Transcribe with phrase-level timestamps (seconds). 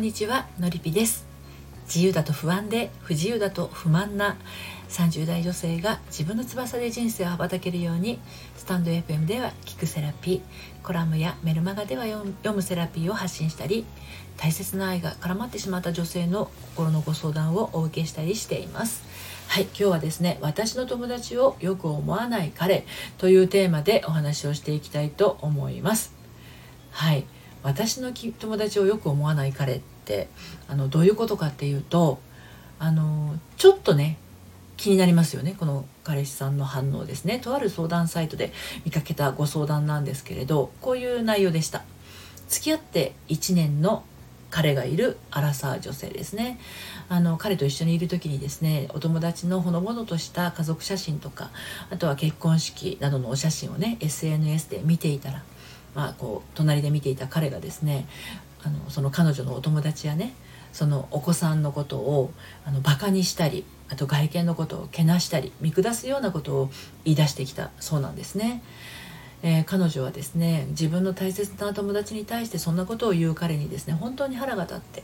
[0.00, 1.26] んにちはのりぴです。
[1.84, 4.38] 自由だと不安で不自由だと不満な
[4.88, 8.18] 30代女性が自分の翼で人生を羽ばたけるように
[8.56, 12.24] スタンド FM では聞くセラピーコラムやメルマガでは読
[12.54, 13.84] むセラピーを発信したり
[14.38, 19.02] 大切な愛が絡まってしまった女性の心のご相談をお受けしたりしています。
[19.48, 22.86] はい今日はですね私の友達をよく思わない彼
[23.18, 26.14] というテーマでお話をしていきたいと思います。
[26.90, 27.26] はい。
[27.62, 30.28] 私の友達をよく思わない彼って
[30.68, 32.20] あのどういうことかっていうと
[32.78, 34.18] あのちょっとね
[34.76, 35.54] 気になりますよね。
[35.58, 37.38] この彼氏さんの反応ですね。
[37.38, 38.50] とある相談サイトで
[38.86, 41.82] 見かけたご相談なんですけれどこういう内容でした。
[42.48, 44.04] 付き合って1年の
[44.50, 46.58] 彼がいるアラサー女性ですね。
[47.10, 51.50] あの彼と一緒にいる時にですねお友達のほのぼのとした家族写真とか
[51.90, 55.42] あとは結婚式などのお写真をね SNS で見ていたら
[55.94, 58.06] まあ、こう隣で見ていた彼がですね
[58.62, 60.34] あのその彼女のお友達やね
[60.72, 62.32] そのお子さんのことを
[62.64, 66.70] あのバカにしたりあと外見のことをけなしたり見下すようなことを
[67.04, 68.62] 言い出してきたそうなんですね。
[69.42, 75.02] えー、彼女はですね自分の大切な友達に対してそんなことを言う彼にですね本当に腹が立って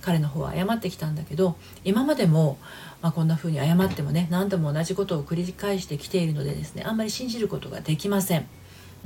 [0.00, 2.56] 彼の方は謝ってきたんだけど今までも、
[3.02, 8.46] まあ、こんな風に謝ってもね何度も同じことを繰り返してきているのでですねあんまり信じることができません。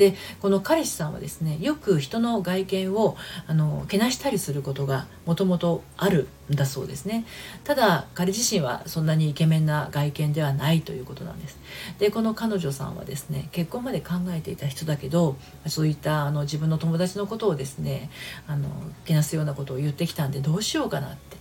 [0.00, 7.26] でこの彼氏さんはですねよく人の外見をあのけなしたりすることがもともとあるんだそうですね。
[7.64, 11.58] ただ彼自身はそんなにイケメンな外見ではないということなんです。
[11.98, 18.10] でこの彼女さんはですね結婚まで考えていた人だけどそういったあの自分の友達のことをですね
[18.46, 18.68] あの
[19.04, 21.36] けなすようなことを言ってきたんでどうしようかなって、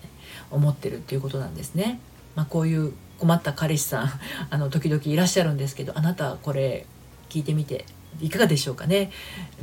[0.52, 2.00] 思ってるっていうことなんですね、
[2.36, 4.10] まあ、こういう困った彼氏さん
[4.50, 6.86] あの時々いらっしゃるんですけどあなたこれ
[7.30, 7.86] 聞いてみて
[8.22, 9.12] いかがでしょうかね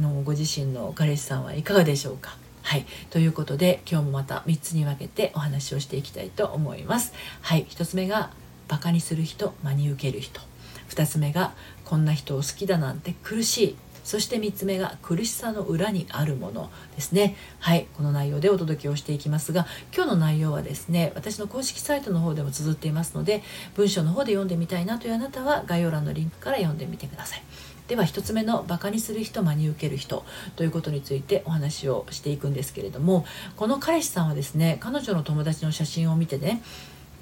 [0.01, 2.87] のご自身の彼氏さんはいかがでしょうかはい。
[3.11, 7.15] ということで、今日もまた3つに分けてお話をしていきたいと思います。
[7.41, 7.65] はい。
[7.71, 8.33] 1つ目が、
[8.67, 10.41] バカにする人、真に受ける人。
[10.89, 11.53] 2つ目が、
[11.85, 13.77] こんな人を好きだなんて苦しい。
[14.07, 23.43] そして3つ目が苦しさの裏にあるものですねはいこの内容でお届けをしていきますが今日の内容はですね私の公式サイトの方でも綴っていますので
[23.75, 27.43] 文章の方で読んでみたいなというあなたは概要欄のリンクから読んでみてください
[27.89, 30.25] では1つ目のバカにする人真に受ける人
[30.57, 33.25] ということについてお話をしていくんですけれども
[33.57, 36.63] この彼氏さんはですね彼女の友達の写真を見てね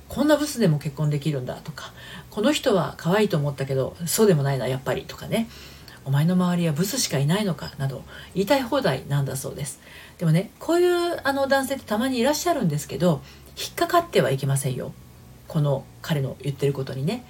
[0.08, 1.92] こんなブスでも結婚できるんだとか
[2.30, 5.48] この人は可愛いと思ったけどそうでもないなやっぱりとかね
[6.04, 8.04] お前の周りはブスしかいないのかなど
[8.34, 9.80] 言いたい放題なんだそうです。
[10.19, 13.22] でもねこういうあの男性ってたまにいらっしゃるんですけど
[13.56, 14.92] 引っかかってはいけませんよ。
[15.48, 17.24] この彼の言ってることにね。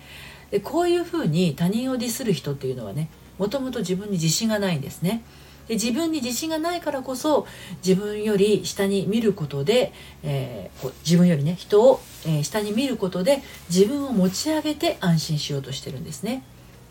[0.51, 3.09] でこういうふうに他人をディスる人っていうのはね
[3.39, 5.23] もともと自分に自信がないんですね。
[5.69, 7.47] で自分に自信がないからこそ
[7.85, 16.43] 自分より下に見ることで、えー、自分よりね人を、えー、下に見ることで自分を持ち上げて安心しようとしてるんですね。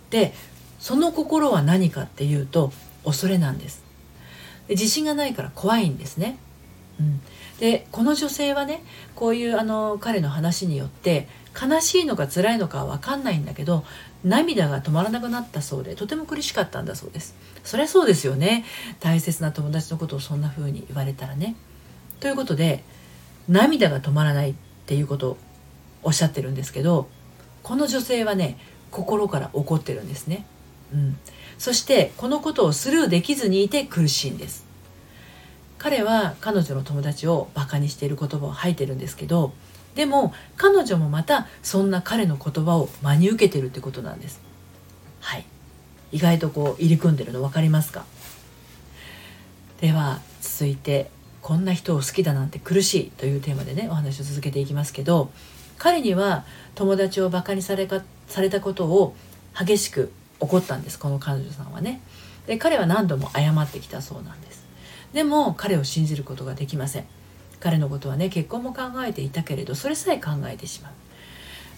[0.09, 0.33] で
[0.79, 2.73] その心は何かっていうと
[3.05, 3.83] 恐れなんです。
[4.67, 6.37] で自信がないから怖いんですね。
[6.99, 7.21] うん、
[7.59, 8.83] でこの女性はね
[9.15, 11.27] こういうあの彼の話によって
[11.59, 13.85] 悲しいのか辛いのかは分かんないんだけど
[14.23, 17.35] 涙が止まらなくなったそうでとても苦しかったんだそうです。
[17.63, 18.65] そりゃそうですよね。
[18.99, 21.55] 大切な友達のことをそんな風に言われたらね。
[22.19, 22.83] ということで
[23.49, 24.55] 涙が止まらないっ
[24.85, 25.37] ていうことを
[26.03, 27.07] おっしゃってるんですけど
[27.61, 28.57] この女性はね
[28.91, 30.45] 心から怒ってるんですね。
[30.93, 31.17] うん。
[31.57, 34.65] そしてこのことをスルーできずにいて苦しいんです。
[35.83, 39.51] 彼は彼女の友達をバカにしている言葉を吐いてるんですけど
[39.95, 44.39] でも彼女もまたそんな彼の言葉を真に受けてるってことなんです。
[45.19, 45.45] はい。
[46.13, 48.05] 意外とこう入り組んでるの分かりますか？
[49.81, 51.11] では続いて
[51.43, 55.31] 「こんな人を好きだなんて苦しい」というテーマでねお話を続けていきますけど
[55.77, 56.45] 彼には
[56.75, 59.15] 友達をバカにされかされたことを
[59.53, 61.99] 激しく怒ったんですこの彼女さんはね。
[62.47, 64.62] で彼は何度も謝ってきたそうなんです。
[65.13, 67.05] でも彼を信じることができません。
[67.59, 70.91] 彼のことはね結婚も考えていたけれどそれさえ考えてしまう。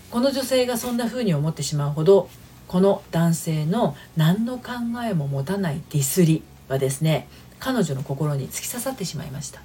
[0.09, 2.29] この女性がそんな風に思ってしまうほど
[2.67, 4.71] この男性の何の考
[5.07, 7.27] えも持たないディスりはですね
[7.59, 9.61] 彼女の心に突き刺さってしまいました。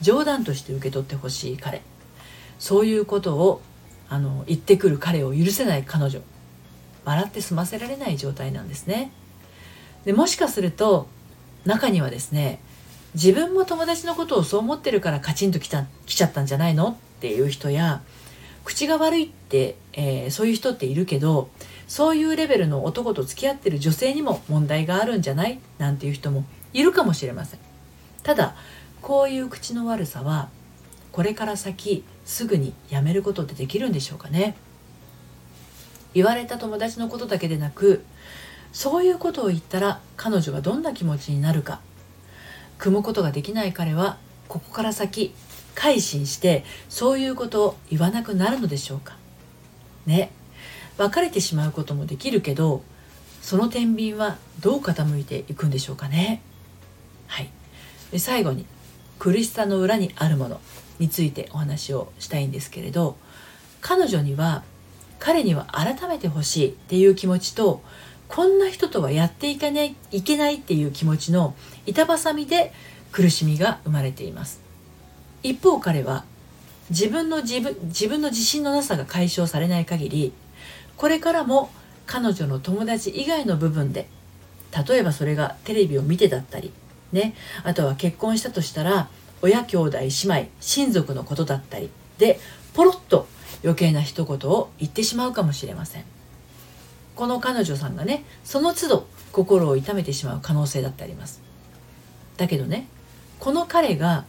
[0.00, 1.80] 冗談として受け取ってほしい彼。
[2.58, 3.62] そういうことを
[4.08, 6.20] あの言ってくる彼を許せない彼女。
[7.04, 9.10] 笑って済ませられない状態なんですね。
[10.04, 11.06] でもしかすると
[11.64, 12.60] 中にはですね
[13.14, 18.02] 自分も友達のことをそう思ってるからカチンときた来ちゃったんじゃないのっていう人や
[18.64, 21.50] 口が悪いって、えー、そういう人っているけど
[21.88, 25.58] そういうレベルの男と付き合ってる女性にも問題があるんじゃない？
[25.78, 27.60] なんていう人もいるかもしれません。
[28.22, 28.54] ただ
[29.02, 30.48] こういう口の悪さは
[31.10, 34.56] これから先すぐにやめることってできるんでしょうかね？
[36.14, 38.04] 言われた友達のことだけでなく
[38.72, 41.80] そういうことを言ったら彼女がどんな気持ちになるか。
[42.78, 45.34] 組むことができない彼はここから先
[45.74, 49.16] 改心してそういうことを言わなくなるのでしょうか。
[50.06, 50.30] ね。
[50.98, 52.82] 別れてしまうこともできるけど
[53.40, 56.42] その天秤はどう傾いていくんでしょうかね。
[57.26, 57.50] はい。
[58.10, 58.66] で最後に
[59.18, 60.60] 苦しさの裏にあるもの
[60.98, 63.16] についてお話をしたいんですけれど
[63.80, 64.64] 彼女には
[65.18, 67.82] 彼には改めてほしいっていう気持ちと
[68.34, 72.72] こんな人とはやっていかないいけないっていう気持ちの板挟みで
[73.12, 74.62] 苦しみが生まれています。
[75.42, 76.24] 一方彼は
[76.88, 80.32] 自分の自分自分の自信のなさが解消されない限り
[80.96, 81.70] これからも
[82.06, 84.08] 彼女の友達以外の部分で
[84.88, 86.72] 例えばそれがテレビを見てだったり
[87.12, 89.08] ねあとは結婚したとしたら
[89.42, 92.40] 親兄弟姉妹親族のことだったりで
[92.72, 93.26] ポロッと
[93.62, 96.21] 余計な一言を言ってしまうかもしれません。
[97.16, 101.40] この彼女さんがねその都度心を痛めてしまう可能性だってあります。
[102.36, 102.86] だけどね
[103.38, 104.24] この彼が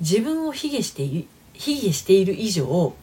[0.00, 1.04] 自分を卑下して
[1.54, 2.94] 卑下している以上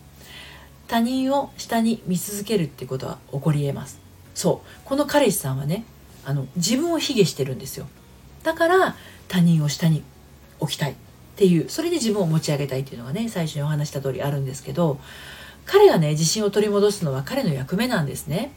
[0.88, 4.00] 他人を下に見続けるってことは起こり得ます。
[4.34, 4.68] そう。
[4.86, 5.86] この彼氏さんはね
[6.26, 7.88] あの自分を卑下してるんですよ。
[8.44, 8.96] だから
[9.28, 10.04] 他人を下に
[10.60, 10.92] 置きたい。
[10.92, 15.02] っていうそれで自分を持ち上げたいっていうのがね最初にお話した通りあるんですけど
[15.66, 18.54] 彼がね自信を取り戻すのは彼の役目なんですね。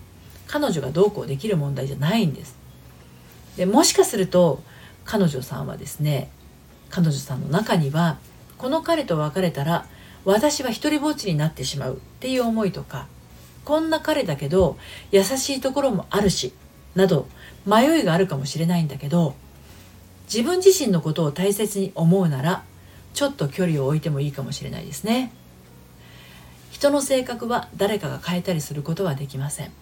[0.49, 2.57] 彼女がどうこうできる問題じゃないんです。
[3.57, 4.63] でもしかすると
[5.05, 6.31] 彼女さんはですね
[6.91, 8.19] 彼女さんの中には
[8.57, 9.87] この彼と別れたら
[10.25, 13.07] 私は一りぼっちになってしまうっていう思いとか
[13.65, 14.77] こんな彼だけど
[15.11, 16.53] 優しいところもあるし
[16.95, 17.29] など
[17.67, 19.35] 迷いがあるかもしれないんだけど
[20.33, 22.63] 自分自身のことを大切に思うなら
[23.15, 25.33] ちょっと距離を置いてもいいかもしれないですね。
[26.71, 29.73] 人の性格は誰かが変えたりすることはできません。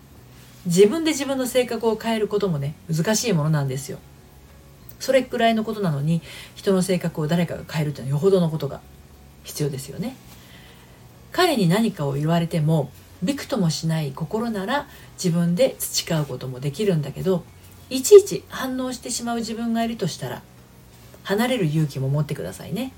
[0.66, 3.98] 自分で自分の性格を変えることもね難しいものなんですよ。
[4.98, 6.22] それくらいのことなのに
[6.54, 8.80] 人の性格を誰かが変えるというのはよほどのことが
[9.44, 10.16] 必要ですよね。
[11.32, 12.90] 彼に何かを言われても
[13.22, 14.88] びくともしない心なら
[15.22, 17.44] 自分で培うこともできるんだけど
[17.90, 20.42] いちいち反応してしまう自分がいるとしたら
[21.22, 22.92] 離れる勇気も持ってくださいね。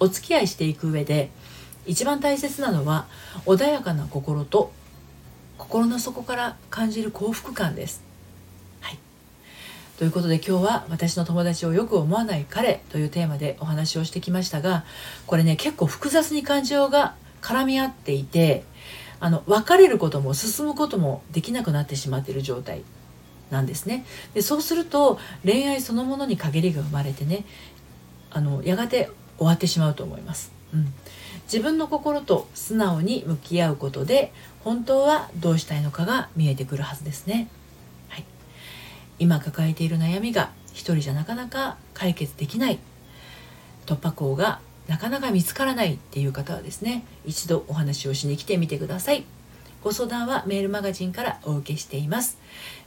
[0.00, 1.30] お付き合いしていく上で
[1.86, 3.06] 一番大切なのは
[3.46, 4.72] 穏やかな心と
[5.58, 8.02] 心の底から感じる幸福感です。
[8.80, 8.98] はい、
[9.98, 14.84] ということで今日は私の友達をよく思わない彼というテーマでお話をしてきましたが
[15.26, 18.64] これね結構複雑に感情が絡み合っていて
[19.20, 22.82] あの別れることも進むこともできなくなってしまっている状態
[23.50, 24.04] なんですね
[24.34, 27.44] でそうすると恋愛そのものに陰りが生まれてね
[28.30, 30.52] あのやがて終わってしまうと思います。
[30.72, 30.92] うん、
[31.44, 34.32] 自分の心と素直に向き合うことで
[34.64, 37.48] 本当はどうしたいのかが見えてくるはずですね、
[38.08, 38.24] はい、
[39.18, 42.78] 今抱えている悩みが一人じゃなかなか解決できない。
[43.86, 49.24] 突破口がなかなか見つからないっていう方はですね一度お話をしに来てみてください。
[49.82, 52.38] ご相談はメールマガジンからお受けしています。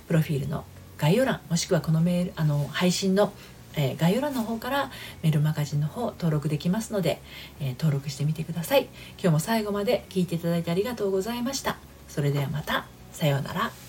[0.07, 0.65] プロフィールの
[0.97, 3.31] 概要欄もしくはこのメールあの配信の
[3.75, 7.21] えー、概要欄の方からメルマガジンの方登録できますので、
[7.59, 8.87] えー、登録してみてください。
[9.19, 11.77] 今日も最後まで聞いていただいてありがとうございました。
[12.07, 12.85] それではまた。
[13.11, 13.86] さようなら。